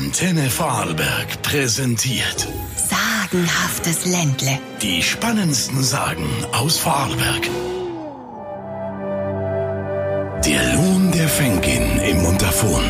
[0.00, 4.58] Antenne Vorarlberg präsentiert Sagenhaftes Ländle.
[4.80, 7.50] die spannendsten Sagen aus Vorarlberg.
[10.42, 12.82] Der Lohn der Fenkin im Montafon.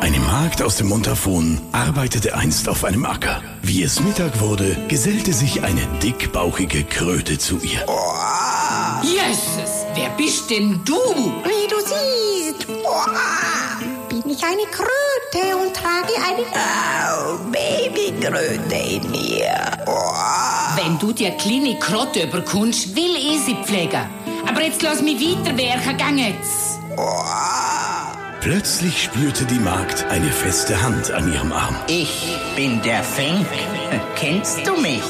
[0.00, 3.40] Eine Magd aus dem Montafon arbeitete einst auf einem Acker.
[3.62, 7.86] Wie es Mittag wurde, gesellte sich eine dickbauchige Kröte zu ihr.
[9.02, 10.94] Jesus, wer bist denn du?
[10.94, 12.05] Wie du siehst,
[14.66, 16.44] eine Kröte und trage eine
[17.14, 19.54] oh, Babykröte in mir.
[19.86, 20.76] Oha.
[20.76, 24.06] Wenn du dir kleine Krotte überkommst, will ich sie pflegen.
[24.48, 26.80] Aber jetzt lass mich weiterwerken, gang jetzt.
[28.40, 31.74] Plötzlich spürte die Magd eine feste Hand an ihrem Arm.
[31.88, 33.46] Ich bin der Fink.
[34.14, 35.02] Kennst du mich?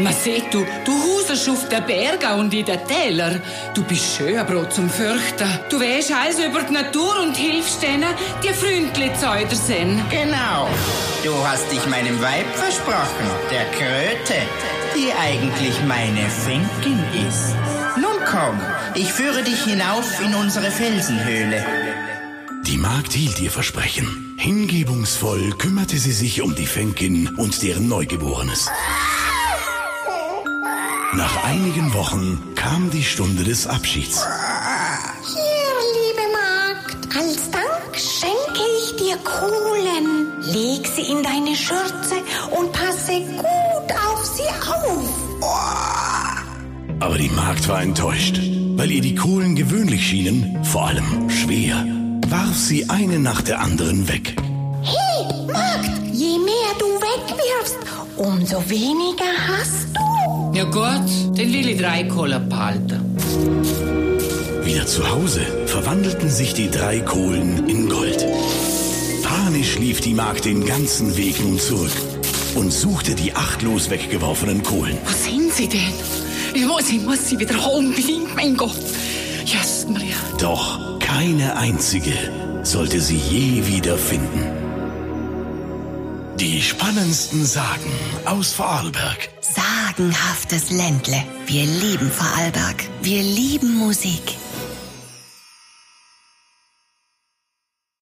[0.00, 3.42] Ma, sieht du, du husest auf den Bergen und in den Tälern.
[3.74, 5.48] Du bist schön, Brot zum Fürchten.
[5.68, 10.02] Du weißt alles über die Natur und hilfst denen, die freundlich zu sind.
[10.10, 10.68] Genau.
[11.22, 14.40] Du hast dich meinem Weib versprochen, der Kröte,
[14.96, 17.54] die eigentlich meine Finkin ist.
[17.96, 18.58] Nun komm,
[18.94, 21.62] ich führe dich hinauf in unsere Felsenhöhle.
[22.62, 24.34] Die Magd hielt ihr Versprechen.
[24.38, 28.70] Hingebungsvoll kümmerte sie sich um die Fenkin und deren Neugeborenes.
[31.12, 34.24] Nach einigen Wochen kam die Stunde des Abschieds.
[35.24, 40.40] Hier, liebe Magd, als Dank schenke ich dir Kohlen.
[40.42, 42.22] Leg sie in deine Schürze
[42.56, 45.40] und passe gut auf sie auf.
[47.00, 48.38] Aber die Magd war enttäuscht.
[48.76, 51.84] Weil ihr die Kohlen gewöhnlich schienen, vor allem schwer,
[52.28, 54.36] warf sie eine nach der anderen weg.
[54.82, 56.09] Hey, Magd,
[58.20, 60.52] umso weniger hast du.
[60.56, 63.16] Ja gut, dann will ich drei Kohlen behalten.
[64.62, 68.26] Wieder zu Hause verwandelten sich die drei Kohlen in Gold.
[69.22, 71.92] Panisch lief die Magd den ganzen Weg nun zurück
[72.54, 74.98] und suchte die achtlos weggeworfenen Kohlen.
[75.04, 75.94] Wo sind sie denn?
[76.52, 77.94] Ich muss, ich muss sie wieder holen,
[78.36, 78.76] mein Gott.
[79.44, 80.16] Jesus Maria.
[80.38, 82.12] Doch keine einzige
[82.62, 84.49] sollte sie je wieder finden.
[86.40, 87.92] Die spannendsten Sagen
[88.24, 89.28] aus Vorarlberg.
[89.42, 91.22] Sagenhaftes Ländle.
[91.44, 92.82] Wir lieben Vorarlberg.
[93.02, 94.39] Wir lieben Musik.